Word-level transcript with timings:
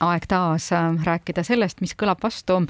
aeg 0.00 0.26
taas 0.28 0.72
äh, 0.72 1.04
rääkida 1.04 1.42
sellest, 1.42 1.80
mis 1.80 1.94
kõlab 1.98 2.22
vastu 2.22 2.62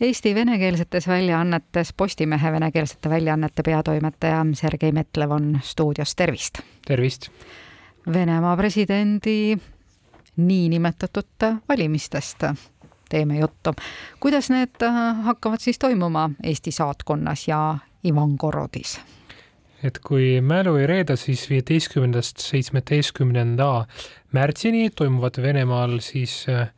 Eesti 0.00 0.34
venekeelsetes 0.34 1.08
väljaannetes 1.08 1.92
Postimehe 1.92 2.52
venekeelsete 2.52 3.10
väljaannete 3.10 3.62
peatoimetaja 3.66 4.46
Sergei 4.54 4.92
Metlev 4.92 5.30
on 5.30 5.58
stuudios, 5.62 6.14
tervist! 6.14 6.60
tervist! 6.86 7.30
Venemaa 8.12 8.56
presidendi 8.56 9.58
niinimetatud 10.36 11.46
valimistest 11.68 12.44
teeme 13.08 13.38
juttu. 13.38 13.74
kuidas 14.20 14.50
need 14.50 14.82
äh, 14.82 15.24
hakkavad 15.24 15.60
siis 15.60 15.78
toimuma 15.78 16.30
Eesti 16.42 16.70
saatkonnas 16.70 17.48
ja 17.48 17.78
Ivangorodis? 18.04 19.00
Et 19.84 19.98
kui 20.02 20.40
mälu 20.42 20.74
ei 20.80 20.86
reeda, 20.90 21.16
siis 21.16 21.44
viieteistkümnendast 21.50 22.42
seitsmeteistkümnenda 22.42 23.86
märtsini 24.34 24.90
toimuvad 24.90 25.38
Venemaal 25.42 25.98
siis 26.04 26.40
äh, 26.50 26.72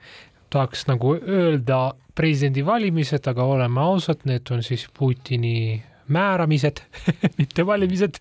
tahaks 0.50 0.87
nagu 0.91 1.14
öelda 1.17 1.94
presidendivalimised, 2.14 3.25
aga 3.31 3.46
oleme 3.46 3.81
ausad, 3.81 4.27
need 4.29 4.50
on 4.53 4.63
siis 4.63 4.86
Putini 4.99 5.82
määramised 6.08 6.82
mitte 7.39 7.67
valimised 7.67 8.21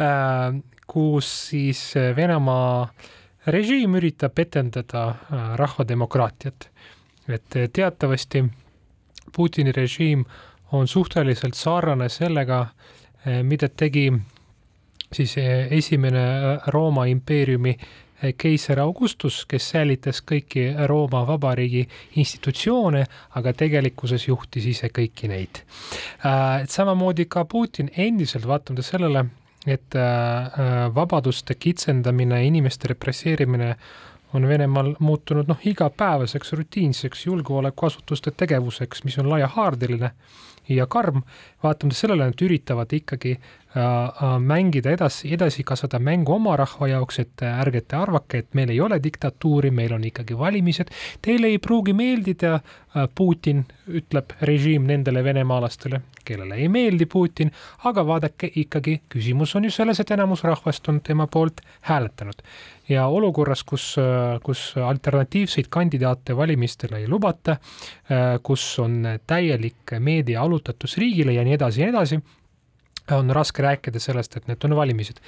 äh,, 0.00 0.56
kus 0.86 1.30
siis 1.50 1.92
Venemaa 2.16 2.88
režiim 3.46 3.94
üritab 4.00 4.38
etendada 4.38 5.08
äh, 5.08 5.50
rahvademokraatiat. 5.60 6.70
et 7.28 7.54
teatavasti 7.72 8.44
Putini 9.36 9.72
režiim 9.72 10.24
on 10.72 10.88
suhteliselt 10.88 11.54
sarnane 11.54 12.08
sellega, 12.08 12.66
mida 13.26 13.68
tegi 13.68 14.10
siis 15.12 15.36
eh, 15.38 15.68
esimene 15.70 16.24
eh, 16.52 16.66
Rooma 16.66 17.06
impeeriumi 17.06 17.76
keiser 18.40 18.80
Augustus, 18.80 19.42
kes 19.44 19.66
säilitas 19.74 20.22
kõiki 20.24 20.70
Rooma 20.88 21.20
Vabariigi 21.28 21.82
institutsioone, 22.16 23.02
aga 23.36 23.52
tegelikkuses 23.52 24.24
juhtis 24.30 24.64
ise 24.70 24.88
kõiki 24.88 25.28
neid. 25.28 25.60
samamoodi 26.72 27.26
ka 27.28 27.44
Putin 27.44 27.90
endiselt, 27.92 28.48
vaatamata 28.48 28.82
sellele, 28.82 29.26
et 29.66 29.98
vabaduste 30.96 31.58
kitsendamine, 31.60 32.40
inimeste 32.46 32.88
represseerimine 32.88 33.74
on 34.34 34.48
Venemaal 34.48 34.94
muutunud 34.98 35.48
noh, 35.48 35.58
igapäevaseks 35.64 36.52
rutiinseks 36.52 37.26
julgeolekuasutuste 37.26 38.32
tegevuseks, 38.36 39.04
mis 39.04 39.18
on 39.18 39.30
laiahaardeline 39.30 40.10
ja 40.68 40.86
karm, 40.86 41.22
vaatamata 41.62 41.96
sellele 41.96 42.26
nad 42.26 42.42
üritavad 42.42 42.92
ikkagi 42.92 43.36
mängida 44.40 44.90
edasi, 44.94 45.32
edasi 45.34 45.64
kasvada 45.64 45.98
mängu 45.98 46.32
oma 46.36 46.56
rahva 46.56 46.88
jaoks, 46.88 47.18
et 47.20 47.42
äh, 47.42 47.60
ärge 47.60 47.82
te 47.84 47.96
arvake, 47.96 48.38
et 48.38 48.54
meil 48.54 48.70
ei 48.72 48.80
ole 48.80 48.98
diktatuuri, 49.02 49.70
meil 49.70 49.92
on 49.92 50.04
ikkagi 50.04 50.38
valimised, 50.38 50.92
teile 51.22 51.50
ei 51.52 51.58
pruugi 51.58 51.92
meeldida 51.92 52.54
äh, 52.54 53.08
Putin, 53.14 53.64
ütleb 53.88 54.32
režiim 54.40 54.86
nendele 54.88 55.24
venemaalastele, 55.24 56.00
kellele 56.24 56.56
ei 56.56 56.70
meeldi 56.72 57.06
Putin, 57.06 57.52
aga 57.84 58.06
vaadake 58.06 58.50
ikkagi, 58.62 59.00
küsimus 59.12 59.52
on 59.58 59.68
ju 59.68 59.74
selles, 59.74 60.00
et 60.00 60.14
enamus 60.16 60.44
rahvast 60.46 60.88
on 60.88 61.02
tema 61.04 61.26
poolt 61.26 61.60
hääletanud. 61.90 62.40
Ja 62.88 63.08
olukorras, 63.10 63.64
kus, 63.66 63.96
kus 64.46 64.60
alternatiivseid 64.78 65.66
kandidaate 65.74 66.36
valimistele 66.38 67.00
ei 67.02 67.08
lubata, 67.10 67.56
kus 68.46 68.64
on 68.78 69.00
täielik 69.26 69.96
meedia 69.98 70.44
allutatus 70.46 70.94
riigile 71.02 71.34
ja 71.34 71.42
nii 71.44 71.56
edasi 71.58 71.82
ja 71.82 71.88
nii 71.88 71.96
edasi, 71.96 72.20
on 73.12 73.30
raske 73.30 73.62
rääkida 73.62 74.00
sellest, 74.02 74.36
et 74.36 74.48
need 74.48 74.64
on 74.64 74.76
valimised. 74.76 75.20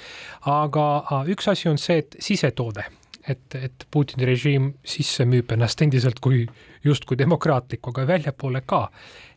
aga 0.45 1.23
üks 1.27 1.51
asi 1.51 1.69
on 1.69 1.77
see, 1.77 1.99
et 2.03 2.15
sisetoode, 2.19 2.83
et, 3.27 3.55
et 3.55 3.85
Putini 3.91 4.25
režiim 4.27 4.73
sisse 4.83 5.25
müüb 5.25 5.51
ennast 5.53 5.81
endiselt 5.81 6.19
kui 6.19 6.45
justkui 6.83 7.17
demokraatlikku, 7.19 7.93
aga 7.93 8.07
väljapoole 8.07 8.61
ka. 8.65 8.89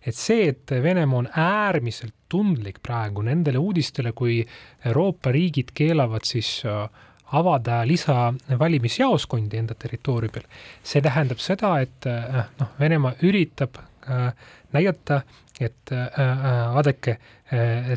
et 0.06 0.16
see, 0.18 0.48
et 0.48 0.70
Venemaa 0.82 1.18
on 1.18 1.28
äärmiselt 1.36 2.14
tundlik 2.28 2.80
praegu 2.82 3.22
nendele 3.22 3.58
uudistele, 3.58 4.12
kui 4.12 4.42
Euroopa 4.84 5.30
riigid 5.30 5.70
keelavad 5.74 6.24
siis 6.24 6.62
avada 7.32 7.82
lisavalimisjaoskondi 7.86 9.56
enda 9.56 9.74
territooriumil. 9.74 10.42
see 10.82 11.00
tähendab 11.02 11.40
seda, 11.40 11.78
et 11.80 12.06
äh, 12.06 12.44
noh, 12.60 12.74
Venemaa 12.80 13.14
üritab 13.22 13.78
äh, 13.78 14.32
näidata, 14.72 15.22
et 15.68 15.92
äh, 15.94 16.18
vaadake, 16.74 17.16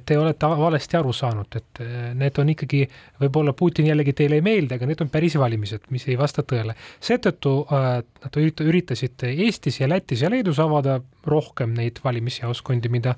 te 0.05 0.17
olete 0.19 0.47
valesti 0.59 0.97
aru 0.99 1.13
saanud, 1.15 1.55
et 1.55 1.79
need 2.19 2.39
on 2.41 2.49
ikkagi, 2.51 2.81
võib-olla 3.21 3.53
Putin 3.55 3.87
jällegi 3.87 4.11
teile 4.17 4.35
ei 4.35 4.43
meeldi, 4.43 4.75
aga 4.75 4.89
need 4.89 4.99
on 5.05 5.11
päris 5.13 5.37
valimised, 5.39 5.85
mis 5.95 6.03
ei 6.09 6.17
vasta 6.19 6.43
tõele. 6.43 6.75
seetõttu 6.99 7.53
nad 7.71 8.39
üritasid 8.65 9.23
Eestis 9.29 9.79
ja 9.79 9.87
Lätis 9.87 10.25
ja 10.25 10.31
Leedus 10.33 10.59
avada 10.59 10.97
rohkem 11.23 11.71
neid 11.77 12.03
valimisjaoskondi, 12.03 12.91
mida 12.91 13.15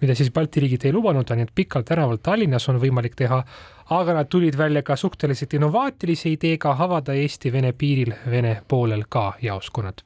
mida 0.00 0.14
siis 0.14 0.30
Balti 0.30 0.62
riigid 0.62 0.86
ei 0.86 0.94
lubanud, 0.94 1.30
nii 1.34 1.48
et 1.48 1.54
Pikal 1.54 1.86
tänaval 1.86 2.20
Tallinnas 2.22 2.68
on 2.70 2.78
võimalik 2.82 3.16
teha, 3.18 3.40
aga 3.94 4.18
nad 4.20 4.30
tulid 4.30 4.58
välja 4.58 4.82
ka 4.86 4.96
suhteliselt 4.96 5.58
innovaatilise 5.58 6.30
ideega 6.34 6.76
avada 6.78 7.16
Eesti-Vene 7.18 7.72
piiril 7.78 8.14
Vene 8.30 8.60
poolel 8.68 9.06
ka 9.08 9.32
jaoskonnad 9.42 10.04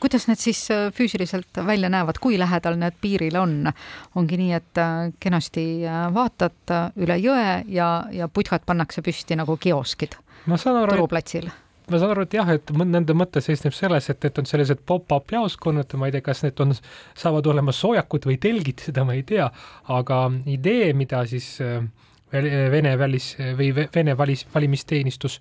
kuidas 0.00 0.26
need 0.28 0.40
siis 0.40 0.62
äh, 0.70 0.88
füüsiliselt 0.94 1.62
välja 1.66 1.90
näevad, 1.92 2.20
kui 2.22 2.38
lähedal 2.38 2.78
need 2.80 2.98
piirile 3.00 3.40
on? 3.40 3.72
ongi 4.14 4.38
nii, 4.40 4.52
et 4.56 4.78
äh, 4.78 5.10
kenasti 5.20 5.64
äh, 5.86 6.06
vaatad 6.14 6.76
üle 7.00 7.18
jõe 7.20 7.64
ja, 7.68 7.90
ja 8.12 8.28
putkad 8.28 8.66
pannakse 8.66 9.02
püsti 9.02 9.38
nagu 9.38 9.56
kioskid 9.56 10.16
turuplatsil? 10.46 11.50
ma 11.90 11.98
saan 11.98 12.14
aru, 12.14 12.24
et 12.26 12.34
jah, 12.38 12.50
et 12.54 12.70
nende 12.84 13.14
mõte 13.18 13.42
seisneb 13.42 13.74
selles, 13.74 14.06
et 14.12 14.22
need 14.22 14.38
on 14.38 14.46
sellised 14.46 14.84
pop-up 14.86 15.32
jaoskonnad, 15.34 15.90
ma 15.98 16.08
ei 16.08 16.14
tea, 16.14 16.24
kas 16.28 16.44
need 16.46 16.60
on, 16.62 16.74
saavad 17.18 17.48
olema 17.50 17.74
soojakud 17.74 18.28
või 18.30 18.38
telgid, 18.42 18.84
seda 18.86 19.04
ma 19.06 19.16
ei 19.18 19.24
tea, 19.26 19.48
aga 19.90 20.20
idee, 20.50 20.92
mida 20.94 21.24
siis 21.30 21.56
äh, 21.64 21.82
Vene 22.30 22.92
välis 22.94 23.32
või 23.58 23.72
Vene 23.74 24.12
valis, 24.14 24.44
valimisteenistus 24.54 25.40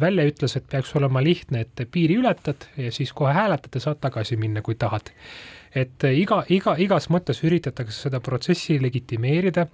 välja 0.00 0.26
ütles, 0.28 0.56
et 0.56 0.66
peaks 0.70 0.94
olema 0.96 1.22
lihtne, 1.24 1.64
et 1.66 1.86
piiri 1.92 2.18
ületad 2.20 2.68
ja 2.76 2.92
siis 2.92 3.12
kohe 3.16 3.32
hääletad 3.36 3.74
ja 3.74 3.84
saad 3.88 4.00
tagasi 4.00 4.36
minna, 4.40 4.62
kui 4.62 4.74
tahad 4.74 5.12
et 5.76 6.06
iga, 6.08 6.40
iga, 6.52 6.74
igas 6.80 7.10
mõttes 7.12 7.42
üritatakse 7.44 8.06
seda 8.06 8.20
protsessi 8.24 8.78
legitimeerida, 8.80 9.66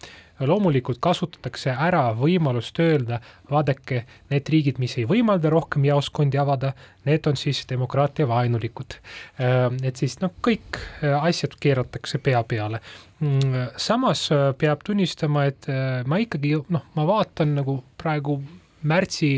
loomulikult 0.43 0.99
kasutatakse 1.03 1.71
ära 1.71 2.09
võimalust 2.19 2.78
öelda, 2.82 3.21
vaadake, 3.50 4.03
need 4.32 4.50
riigid, 4.50 4.81
mis 4.82 4.97
ei 4.99 5.06
võimalda 5.09 5.53
rohkem 5.53 5.87
jaoskondi 5.87 6.41
avada, 6.43 6.72
need 7.06 7.28
on 7.31 7.38
siis 7.38 7.62
demokraatia 7.71 8.27
vaenulikud. 8.31 8.99
Äh, 9.38 9.69
et 9.87 10.03
siis 10.03 10.19
noh, 10.22 10.34
kõik 10.43 10.81
äh, 10.81 11.15
asjad 11.21 11.55
keeratakse 11.62 12.19
pea 12.25 12.43
peale. 12.49 12.82
Mm, 13.22 13.71
samas 13.78 14.27
äh, 14.34 14.49
peab 14.59 14.82
tunnistama, 14.87 15.47
et 15.53 15.71
ma 16.11 16.19
ikkagi 16.19 16.56
noh, 16.75 16.88
ma 16.97 17.06
vaatan 17.06 17.55
nagu 17.61 17.78
praegu 18.00 18.41
märtsi 18.82 19.37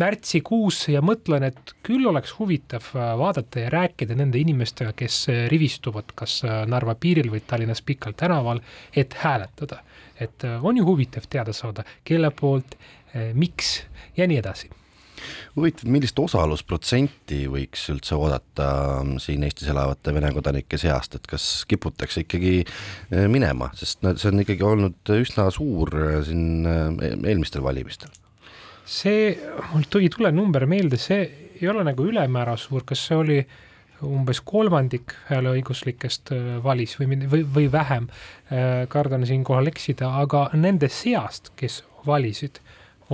märtsikuus 0.00 0.88
ja 0.90 1.02
mõtlen, 1.04 1.46
et 1.50 1.74
küll 1.86 2.06
oleks 2.10 2.34
huvitav 2.38 2.86
äh, 2.94 3.12
vaadata 3.18 3.64
ja 3.64 3.72
rääkida 3.72 4.16
nende 4.18 4.40
inimestega, 4.42 4.94
kes 4.96 5.24
äh, 5.30 5.44
rivistuvad 5.52 6.14
kas 6.18 6.40
äh, 6.46 6.62
Narva 6.70 6.96
piiril 6.98 7.30
või 7.32 7.42
Tallinnas 7.46 7.82
Pikal 7.86 8.16
tänaval, 8.18 8.62
et 8.96 9.14
hääletada. 9.22 9.82
et 10.20 10.44
on 10.62 10.76
ju 10.76 10.84
huvitav 10.86 11.24
teada 11.30 11.52
saada, 11.52 11.82
kelle 12.04 12.30
poolt, 12.30 12.76
miks 13.34 13.82
ja 14.16 14.28
nii 14.30 14.36
edasi. 14.38 14.68
Huvitav, 15.56 15.88
millist 15.90 16.18
osalusprotsenti 16.18 17.40
võiks 17.50 17.88
üldse 17.90 18.14
oodata 18.14 18.68
ähm, 19.00 19.16
siin 19.18 19.42
Eestis 19.42 19.72
elavate 19.74 20.14
Vene 20.14 20.30
kodanike 20.34 20.78
seast, 20.78 21.18
et 21.18 21.26
kas 21.26 21.64
kiputakse 21.66 22.22
ikkagi 22.22 22.60
minema, 23.10 23.72
sest 23.74 24.06
see 24.06 24.30
on 24.30 24.44
ikkagi 24.46 24.66
olnud 24.66 25.14
üsna 25.18 25.48
suur 25.54 25.90
siin 26.28 26.62
eelmistel 26.66 27.66
valimistel 27.66 28.14
see, 28.84 29.34
mul 29.72 29.86
ei 30.00 30.10
tule 30.12 30.32
number 30.32 30.66
meelde, 30.66 30.98
see 31.00 31.22
ei 31.60 31.68
ole 31.68 31.84
nagu 31.86 32.04
ülemäära 32.04 32.56
suur, 32.60 32.84
kas 32.86 33.06
see 33.08 33.16
oli 33.16 33.38
umbes 34.04 34.40
kolmandik 34.44 35.14
hääleõiguslikest 35.30 36.34
äh, 36.34 36.48
valis 36.64 36.96
või, 37.00 37.20
või, 37.30 37.44
või 37.56 37.68
vähem, 37.72 38.08
äh, 38.52 38.84
kardan 38.92 39.24
siinkohal 39.26 39.70
eksida, 39.70 40.10
aga 40.20 40.48
nende 40.58 40.90
seast, 40.92 41.54
kes 41.56 41.82
valisid, 42.06 42.60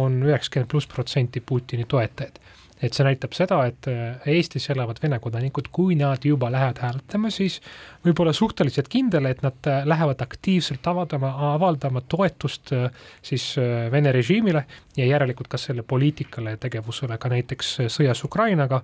on 0.00 0.20
üheksakümmend 0.26 0.70
pluss 0.70 0.88
protsenti 0.90 1.42
Putini 1.42 1.84
toetajad 1.88 2.38
et 2.82 2.96
see 2.96 3.04
näitab 3.04 3.34
seda, 3.36 3.60
et 3.68 3.88
äh, 3.90 4.28
Eestis 4.34 4.70
elavad 4.72 5.00
Vene 5.02 5.18
kodanikud, 5.22 5.68
kui 5.72 5.96
nad 5.98 6.24
juba 6.24 6.50
lähevad 6.52 6.80
hääletama, 6.80 7.30
siis 7.32 7.60
võib 8.04 8.22
olla 8.24 8.32
suhteliselt 8.36 8.88
kindel, 8.92 9.28
et 9.30 9.44
nad 9.44 9.70
äh, 9.70 9.82
lähevad 9.88 10.22
aktiivselt 10.24 10.86
avaldama, 10.92 11.32
avaldama 11.54 12.02
toetust 12.08 12.72
äh, 12.76 12.88
siis 13.22 13.52
Vene 13.92 14.12
režiimile 14.12 14.64
ja 14.96 15.06
järelikult 15.06 15.50
ka 15.50 15.60
selle 15.60 15.82
poliitikale 15.86 16.56
ja 16.56 16.60
tegevusele 16.60 17.18
ka 17.20 17.32
näiteks 17.32 17.76
sõjas 17.92 18.24
Ukrainaga 18.24 18.82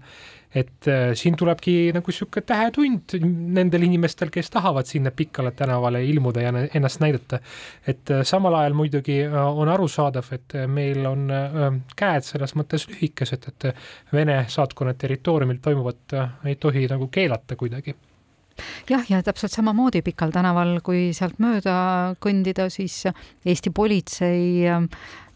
et 0.57 0.89
siin 1.19 1.35
tulebki 1.37 1.91
nagu 1.93 2.13
sihuke 2.15 2.41
tähetund 2.47 3.17
nendel 3.21 3.83
inimestel, 3.85 4.31
kes 4.33 4.49
tahavad 4.55 4.89
sinna 4.89 5.11
Pikale 5.13 5.51
tänavale 5.57 6.01
ilmuda 6.07 6.45
ja 6.47 6.53
ennast 6.75 7.03
näidata. 7.03 7.41
et 7.87 8.13
samal 8.23 8.55
ajal 8.55 8.77
muidugi 8.79 9.19
on 9.27 9.69
arusaadav, 9.69 10.31
et 10.33 10.57
meil 10.71 11.07
on 11.07 11.29
käed 11.97 12.25
selles 12.25 12.55
mõttes 12.57 12.87
lühikesed, 12.89 13.49
et 13.49 13.69
Vene 14.13 14.45
saatkonna 14.49 14.95
territooriumil 14.95 15.59
toimuvat 15.63 16.19
ei 16.45 16.57
tohi 16.57 16.87
nagu 16.91 17.09
keelata 17.13 17.57
kuidagi 17.57 17.97
jah, 18.91 19.05
ja 19.09 19.23
täpselt 19.23 19.53
samamoodi 19.53 20.03
Pikal 20.03 20.33
tänaval, 20.33 20.79
kui 20.85 21.11
sealt 21.17 21.39
mööda 21.43 21.77
kõndida, 22.23 22.71
siis 22.73 23.03
Eesti 23.45 23.73
politsei 23.75 24.65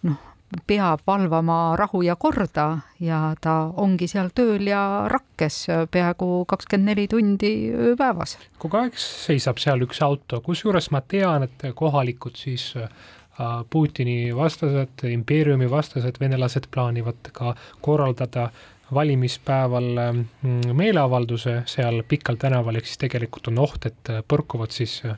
noh, 0.06 0.18
peab 0.66 1.04
valvama 1.06 1.76
rahu 1.78 2.02
ja 2.02 2.16
korda 2.18 2.66
ja 3.00 3.20
ta 3.40 3.54
ongi 3.82 4.08
seal 4.10 4.32
tööl 4.34 4.66
ja 4.70 4.82
rakkes 5.10 5.62
peaaegu 5.90 6.44
kakskümmend 6.50 6.90
neli 6.90 7.06
tundi 7.10 7.52
ööpäevas. 7.70 8.36
kogu 8.58 8.80
aeg 8.80 8.98
seisab 8.98 9.62
seal 9.62 9.86
üks 9.86 10.02
auto, 10.02 10.40
kusjuures 10.40 10.90
ma 10.90 11.00
tean, 11.00 11.46
et 11.46 11.70
kohalikud 11.74 12.36
siis 12.40 12.72
äh, 12.76 12.90
Putini 13.70 14.36
vastased, 14.36 15.04
impeeriumi 15.10 15.70
vastased 15.70 16.20
venelased 16.20 16.68
plaanivad 16.74 17.30
ka 17.32 17.54
korraldada 17.80 18.50
valimispäeval 18.94 19.88
mm, 20.12 20.74
meeleavalduse 20.76 21.62
seal 21.66 22.02
Pikal 22.08 22.40
tänaval, 22.40 22.80
ehk 22.80 22.90
siis 22.90 22.98
tegelikult 22.98 23.48
on 23.52 23.62
oht, 23.62 23.86
et 23.86 24.10
põrkuvad 24.28 24.74
siis 24.74 24.96
äh, 25.06 25.14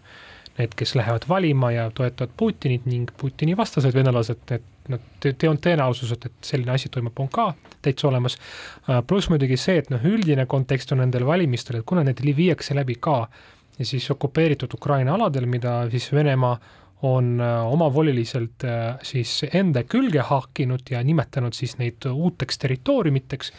need, 0.59 0.75
kes 0.77 0.95
lähevad 0.95 1.25
valima 1.29 1.73
ja 1.73 1.91
toetavad 1.95 2.35
Putinit 2.37 2.87
ning 2.87 3.11
Putini 3.17 3.57
vastased 3.57 3.95
venelased, 3.95 4.45
et 4.51 4.69
nad 4.93 5.01
te, 5.21 5.33
te 5.33 5.49
on 5.49 5.59
tõenäosused, 5.63 6.27
et 6.27 6.51
selline 6.53 6.75
asi 6.75 6.91
toimub, 6.93 7.17
on 7.23 7.31
ka 7.33 7.53
täitsa 7.83 8.09
olemas. 8.11 8.37
Äh, 8.89 9.01
pluss 9.07 9.31
muidugi 9.33 9.57
see, 9.61 9.79
et 9.83 9.91
noh, 9.93 10.05
üldine 10.05 10.47
kontekst 10.51 10.93
on 10.93 11.03
nendel 11.05 11.27
valimistel, 11.29 11.81
et 11.81 11.89
kuna 11.89 12.05
need 12.07 12.23
viiakse 12.23 12.77
läbi 12.77 12.99
ka 13.01 13.25
ja 13.79 13.89
siis 13.89 14.11
okupeeritud 14.13 14.75
Ukraina 14.75 15.17
aladel, 15.17 15.47
mida 15.49 15.81
siis 15.91 16.11
Venemaa 16.13 16.59
on 17.03 17.41
äh, 17.41 17.73
omavoliliselt 17.73 18.65
äh, 18.65 18.99
siis 19.03 19.41
enda 19.53 19.83
külge 19.83 20.23
haakinud 20.23 20.87
ja 20.91 21.03
nimetanud 21.03 21.55
siis 21.57 21.75
neid 21.81 22.07
uuteks 22.07 22.63
territooriumiteks 22.63 23.51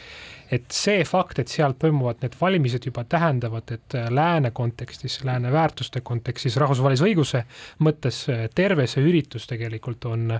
et 0.53 0.71
see 0.75 1.01
fakt, 1.07 1.39
et 1.41 1.51
seal 1.51 1.73
toimuvad 1.79 2.21
need 2.23 2.37
valimised 2.39 2.87
juba 2.87 3.03
tähendavad, 3.09 3.73
et 3.75 3.97
äh, 3.99 4.07
lääne 4.13 4.53
kontekstis, 4.55 5.19
lääne 5.27 5.51
väärtuste 5.51 6.03
kontekstis, 6.07 6.55
rahvusvahelise 6.61 7.07
õiguse 7.09 7.43
mõttes 7.83 8.23
terve 8.55 8.87
see 8.87 9.03
üritus 9.03 9.47
tegelikult 9.49 10.07
on 10.07 10.37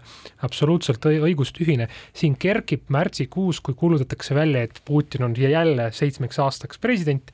absoluutselt 0.47 1.03
õigustühine. 1.11 1.89
siin 2.13 2.37
kerkib 2.39 2.87
märtsikuus, 2.87 3.59
kui 3.59 3.75
kuulutatakse 3.75 4.35
välja, 4.35 4.63
et 4.63 4.79
Putin 4.85 5.27
on 5.27 5.35
jälle 5.35 5.91
seitsmeks 5.91 6.39
aastaks 6.39 6.79
president, 6.79 7.33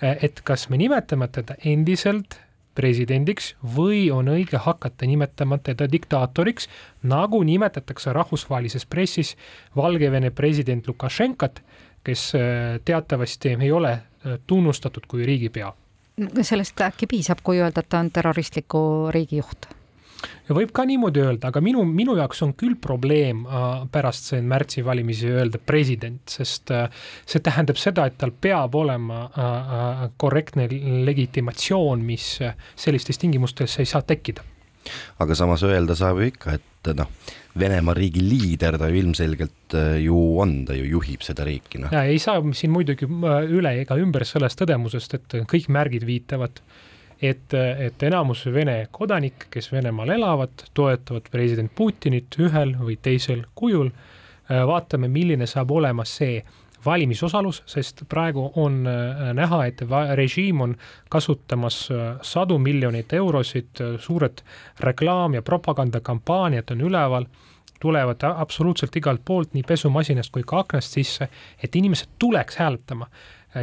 et 0.00 0.40
kas 0.44 0.70
me 0.70 0.80
nimetame 0.80 1.28
teda 1.28 1.58
endiselt 1.64 2.40
presidendiks 2.74 3.54
või 3.76 4.10
on 4.14 4.28
õige 4.30 4.60
hakata 4.62 5.06
nimetama 5.06 5.58
teda 5.58 5.88
diktaatoriks, 5.90 6.68
nagu 7.02 7.42
nimetatakse 7.42 8.12
rahvusvahelises 8.12 8.86
pressis 8.86 9.36
Valgevene 9.76 10.30
president 10.30 10.86
Lukašenkat 10.88 11.62
kes 12.04 12.32
äh, 12.34 12.80
teatavasti 12.84 13.48
ei 13.60 13.72
ole 13.72 13.92
äh, 13.92 14.38
tunnustatud 14.46 15.06
kui 15.08 15.26
riigipea. 15.26 15.72
sellest 16.42 16.80
äkki 16.80 17.06
piisab, 17.06 17.38
kui 17.42 17.60
öelda, 17.60 17.80
et 17.80 17.88
ta 17.88 17.98
on 17.98 18.10
terroristliku 18.10 19.10
riigi 19.10 19.36
juht? 19.40 19.68
Võib 20.50 20.72
ka 20.76 20.84
niimoodi 20.88 21.22
öelda, 21.22 21.50
aga 21.50 21.62
minu, 21.64 21.84
minu 21.88 22.16
jaoks 22.18 22.42
on 22.46 22.54
küll 22.58 22.76
probleem 22.80 23.42
äh, 23.46 23.66
pärast 23.92 24.30
see 24.32 24.42
märtsi 24.42 24.84
valimisi 24.86 25.30
öelda 25.32 25.60
president, 25.62 26.22
sest 26.30 26.72
äh, 26.74 26.88
see 27.24 27.42
tähendab 27.44 27.80
seda, 27.80 28.06
et 28.10 28.18
tal 28.20 28.32
peab 28.32 28.74
olema 28.78 29.26
äh, 29.26 29.44
äh 29.44 30.06
korrektne 30.20 30.66
legitimatsioon, 31.06 32.02
mis 32.04 32.32
äh, 32.44 32.56
sellistes 32.76 33.18
tingimustes 33.18 33.78
ei 33.78 33.86
saa 33.86 34.02
tekkida. 34.02 34.42
aga 35.20 35.34
samas 35.34 35.62
öelda 35.62 35.94
saab 35.94 36.20
ju 36.20 36.32
ikka, 36.32 36.56
et 36.56 36.94
noh 36.96 37.08
Venemaa 37.58 37.94
riigi 37.98 38.22
liider 38.22 38.76
ta 38.78 38.88
ju 38.88 39.00
ilmselgelt 39.00 39.74
äh, 39.74 39.96
ju 40.04 40.16
on, 40.40 40.60
ta 40.66 40.76
ju 40.76 40.86
juhib 40.86 41.24
seda 41.26 41.44
riiki, 41.46 41.80
noh. 41.82 41.90
ja 41.94 42.04
ei 42.06 42.20
saa 42.22 42.38
siin 42.54 42.70
muidugi 42.70 43.08
äh, 43.10 43.50
üle 43.50 43.74
ega 43.82 43.96
ümber 43.98 44.24
sellest 44.28 44.60
tõdemusest, 44.60 45.16
et 45.18 45.36
kõik 45.50 45.66
märgid 45.72 46.06
viitavad, 46.06 46.62
et, 47.22 47.54
et 47.54 48.02
enamus 48.02 48.46
Vene 48.52 48.86
kodanikke, 48.92 49.50
kes 49.50 49.72
Venemaal 49.72 50.14
elavad, 50.16 50.64
toetavad 50.74 51.28
president 51.30 51.72
Putinit 51.74 52.38
ühel 52.40 52.74
või 52.80 52.96
teisel 53.02 53.44
kujul. 53.54 53.90
Äh, 53.90 54.64
vaatame, 54.66 55.08
milline 55.08 55.46
saab 55.46 55.70
olema 55.70 56.04
see 56.08 56.42
valimisosalus, 56.84 57.62
sest 57.68 58.06
praegu 58.08 58.46
on 58.56 58.78
näha, 59.36 59.58
et 59.68 59.82
režiim 60.16 60.62
on 60.64 60.70
kasutamas 61.12 61.82
sadu 62.24 62.56
miljoneid 62.58 63.12
eurosid, 63.12 63.82
suured 64.00 64.40
reklaam- 64.80 65.34
ja 65.36 65.42
propagandakampaaniad 65.42 66.72
on 66.72 66.80
üleval 66.80 67.26
tulevad 67.80 68.16
absoluutselt 68.36 68.96
igalt 68.96 69.20
poolt, 69.24 69.54
nii 69.54 69.64
pesumasinast 69.66 70.32
kui 70.32 70.44
ka 70.46 70.60
aknast 70.64 70.96
sisse, 70.96 71.28
et 71.62 71.76
inimesed 71.76 72.08
tuleks 72.18 72.56
hääletama. 72.56 73.06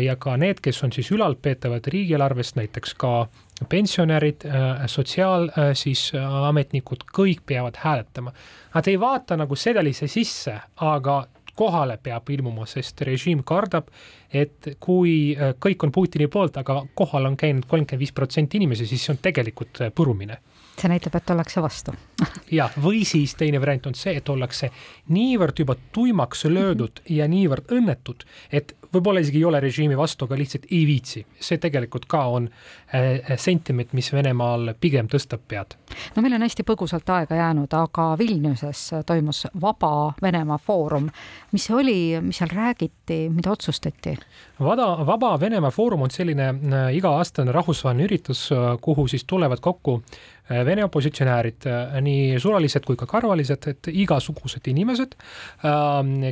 ja 0.03 0.15
ka 0.15 0.33
need, 0.37 0.59
kes 0.59 0.83
on 0.83 0.91
siis 0.91 1.11
ülalpeetavad 1.11 1.85
riigieelarvest, 1.87 2.55
näiteks 2.55 2.93
ka 2.93 3.27
pensionärid, 3.69 4.45
äh, 4.45 4.85
sotsiaal 4.85 5.49
äh, 5.49 5.71
siis 5.73 6.11
äh, 6.15 6.33
ametnikud, 6.49 7.07
kõik 7.13 7.41
peavad 7.45 7.79
hääletama. 7.81 8.33
Nad 8.75 8.87
ei 8.87 8.99
vaata 8.99 9.37
nagu 9.37 9.55
sedelisse 9.55 10.07
sisse, 10.07 10.59
aga 10.85 11.23
kohale 11.57 11.97
peab 11.97 12.29
ilmuma, 12.29 12.67
sest 12.69 13.01
režiim 13.01 13.41
kardab, 13.43 13.87
et 14.29 14.75
kui 14.79 15.33
kõik 15.57 15.87
on 15.87 15.91
Putini 15.91 16.27
poolt, 16.29 16.59
aga 16.61 16.83
kohal 16.93 17.25
on 17.25 17.37
käinud 17.37 17.65
kolmkümmend 17.65 18.03
viis 18.03 18.13
protsenti 18.13 18.59
inimesi, 18.61 18.85
siis 18.85 19.07
see 19.07 19.15
on 19.15 19.21
tegelikult 19.25 19.81
purumine 19.97 20.37
see 20.81 20.91
näitab, 20.91 21.15
et 21.17 21.29
ollakse 21.33 21.61
vastu 21.61 21.93
ja, 22.59 22.69
või 22.83 23.03
siis 23.05 23.35
teine 23.37 23.61
variant 23.61 23.91
on 23.91 23.97
see, 23.97 24.17
et 24.17 24.29
ollakse 24.29 24.71
niivõrd 25.13 25.63
juba 25.63 25.75
tuimaks 25.95 26.45
löödud 26.51 27.03
ja 27.09 27.27
niivõrd 27.29 27.71
õnnetud, 27.77 28.25
et 28.51 28.75
võib-olla 28.93 29.21
isegi 29.21 29.41
ei 29.41 29.45
ole 29.45 29.59
režiimi 29.63 29.97
vastu, 29.97 30.25
aga 30.25 30.37
lihtsalt 30.39 30.67
ei 30.71 30.85
viitsi. 30.87 31.25
see 31.39 31.57
tegelikult 31.57 32.05
ka 32.09 32.23
on 32.33 32.49
äh, 32.49 33.35
sentiment, 33.37 33.93
mis 33.93 34.11
Venemaal 34.13 34.73
pigem 34.79 35.09
tõstab 35.11 35.43
pead. 35.47 35.75
no 36.15 36.23
meil 36.25 36.37
on 36.37 36.45
hästi 36.45 36.65
põgusalt 36.67 37.09
aega 37.13 37.35
jäänud, 37.35 37.73
aga 37.73 38.07
Vilniuses 38.19 38.89
toimus 39.05 39.45
Vaba 39.61 40.13
Venemaa 40.21 40.57
Foorum. 40.57 41.09
mis 41.51 41.67
see 41.67 41.75
oli, 41.75 41.97
mis 42.21 42.37
seal 42.37 42.53
räägiti, 42.53 43.27
mida 43.29 43.51
otsustati? 43.51 44.17
Vada, 44.59 44.87
Vaba 45.05 45.39
Venemaa 45.39 45.71
Foorum 45.71 46.07
on 46.07 46.11
selline 46.11 46.49
äh, 46.49 46.95
iga-aastane 46.97 47.51
rahvusvaheline 47.51 48.07
üritus, 48.07 48.49
äh, 48.51 48.73
kuhu 48.81 49.07
siis 49.07 49.25
tulevad 49.27 49.61
kokku 49.61 50.01
äh, 50.01 50.36
Vene 50.47 50.85
opositsionäärid, 50.87 51.65
nii 52.03 52.37
suvalised 52.39 52.85
kui 52.87 52.95
ka 52.99 53.07
karvalised, 53.09 53.67
et 53.67 53.89
igasugused 53.91 54.67
inimesed, 54.71 55.15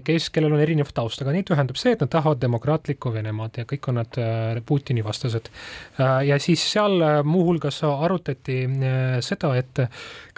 kes, 0.08 0.30
kellel 0.32 0.56
on 0.56 0.64
erinev 0.64 0.92
taust, 0.96 1.20
aga 1.24 1.34
neid 1.36 1.52
ühendab 1.52 1.80
see, 1.80 1.96
et 1.96 2.04
nad 2.04 2.12
tahavad 2.14 2.40
demokraatlikku 2.40 3.12
Venemaad 3.12 3.60
ja 3.60 3.68
kõik 3.68 3.90
on 3.92 4.00
nad 4.00 4.20
äh, 4.22 4.62
Putini 4.66 5.04
vastased. 5.06 5.50
Äh, 6.00 6.26
ja 6.30 6.40
siis 6.42 6.64
seal 6.72 6.98
äh, 7.04 7.20
muuhulgas 7.28 7.82
arutati 7.86 8.62
seda, 9.26 9.54
et 9.60 9.84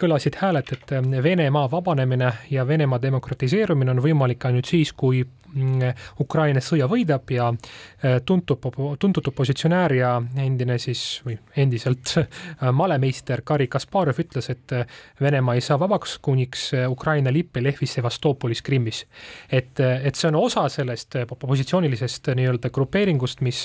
kõlasid 0.00 0.38
hääled, 0.40 0.74
et 0.74 0.94
Venemaa 1.24 1.70
vabanemine 1.70 2.32
ja 2.50 2.66
Venemaa 2.66 3.00
demokratiseerumine 3.02 3.94
on 3.94 4.02
võimalik 4.04 4.48
ainult 4.48 4.70
siis, 4.70 4.92
kui 4.92 5.24
Mm, 5.48 5.94
Ukraina 6.20 6.60
sõja 6.60 6.84
võidab 6.90 7.30
ja 7.32 7.46
äh, 7.48 8.18
tuntud, 8.26 8.60
tuntud 9.00 9.28
opositsionäär 9.30 9.94
ja 9.96 10.10
endine 10.36 10.76
siis 10.82 11.22
või 11.24 11.38
endiselt 11.56 12.12
äh, 12.18 12.26
malemeister 12.72 13.40
Garri 13.48 13.68
Kasparov 13.72 14.20
ütles, 14.20 14.50
et 14.52 14.74
äh, 14.76 14.84
Venemaa 15.20 15.56
ei 15.56 15.64
saa 15.64 15.78
vabaks, 15.80 16.18
kuniks 16.22 16.66
Ukraina 16.88 17.32
lipp 17.32 17.56
ei 17.56 17.64
lehvi 17.64 17.88
Sevastoopolis 17.88 18.60
Krimmis. 18.62 19.06
et, 19.48 19.80
et 19.80 20.14
see 20.14 20.28
on 20.28 20.36
osa 20.36 20.66
sellest 20.68 21.16
opositsioonilisest 21.24 22.28
nii-öelda 22.36 22.70
grupeeringust, 22.74 23.40
mis 23.40 23.64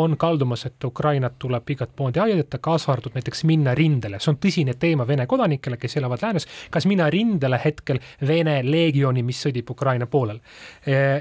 on 0.00 0.16
kaldumas, 0.16 0.64
et 0.66 0.84
Ukrainat 0.84 1.36
tuleb 1.38 1.70
igat 1.70 1.92
moodi 1.98 2.22
aidata, 2.24 2.58
kaasa 2.58 2.92
arvatud 2.92 3.18
näiteks 3.18 3.44
minna 3.44 3.74
rindele, 3.76 4.20
see 4.20 4.32
on 4.32 4.40
tõsine 4.40 4.78
teema 4.80 5.06
Vene 5.08 5.26
kodanikele, 5.28 5.76
kes 5.76 5.98
elavad 6.00 6.24
läänes, 6.24 6.48
kas 6.70 6.88
minna 6.88 7.10
rindele 7.12 7.60
hetkel 7.64 8.00
Vene 8.26 8.62
leegioni, 8.64 9.22
mis 9.22 9.44
sõdib 9.44 9.76
Ukraina 9.76 10.08
poolel 10.08 10.40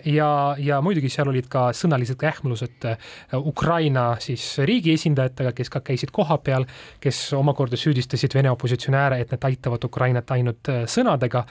ja, 0.05 0.55
ja 0.59 0.79
muidugi 0.81 1.09
seal 1.11 1.29
olid 1.31 1.47
ka 1.51 1.67
sõnalised 1.75 2.17
kähmlused 2.19 2.85
äh, 2.89 3.11
Ukraina 3.37 4.15
siis 4.23 4.43
riigi 4.67 4.93
esindajatega, 4.97 5.53
kes 5.57 5.71
ka 5.73 5.81
käisid 5.85 6.11
kohapeal, 6.15 6.67
kes 7.03 7.33
omakorda 7.37 7.79
süüdistasid 7.79 8.35
Vene 8.37 8.51
opositsionääre, 8.51 9.21
et 9.21 9.31
nad 9.33 9.47
aitavad 9.49 9.83
Ukrainat 9.87 10.31
ainult 10.35 10.71
äh, 10.73 10.85
sõnadega. 10.89 11.45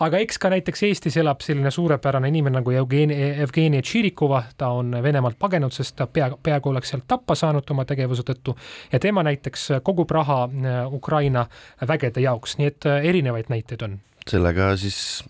aga 0.00 0.18
eks 0.24 0.38
ka 0.38 0.50
näiteks 0.50 0.82
Eestis 0.88 1.16
elab 1.20 1.42
selline 1.44 1.70
suurepärane 1.70 2.28
inimene 2.28 2.60
nagu 2.60 2.70
Jevgeni, 2.70 3.16
Jevgeni 3.38 3.82
Tširikova, 3.82 4.42
ta 4.56 4.70
on 4.76 4.96
Venemaalt 5.02 5.38
pagenud, 5.38 5.72
sest 5.72 5.96
ta 5.96 6.06
pea, 6.06 6.30
peaaegu 6.42 6.70
oleks 6.70 6.94
sealt 6.94 7.04
tappa 7.08 7.34
saanud 7.34 7.70
oma 7.70 7.84
tegevuse 7.84 8.24
tõttu. 8.26 8.56
Ja 8.92 8.98
tema 8.98 9.22
näiteks 9.26 9.68
kogub 9.82 10.10
raha 10.10 10.44
äh, 10.44 10.94
Ukraina 10.94 11.46
vägede 11.88 12.20
jaoks, 12.20 12.56
nii 12.58 12.72
et 12.72 12.88
erinevaid 13.02 13.52
näiteid 13.52 13.82
on. 13.82 14.00
Sellega 14.28 14.76
siis 14.76 15.24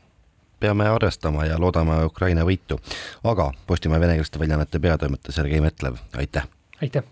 peame 0.61 0.89
arvestama 0.89 1.47
ja 1.49 1.59
loodame 1.61 2.05
Ukraina 2.05 2.45
võitu. 2.47 2.81
aga 3.25 3.53
Postimehe 3.67 4.01
venekeelsete 4.01 4.39
väljaannete 4.39 4.79
peatoimetaja 4.79 5.41
Sergei 5.41 5.61
Metlev, 5.61 5.97
aitäh! 6.17 6.49
aitäh! 6.83 7.11